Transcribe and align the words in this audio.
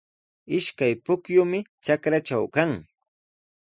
Ishkay 0.57 0.93
pukyumi 1.05 1.59
trakraatraw 1.83 2.45
kan. 2.55 2.71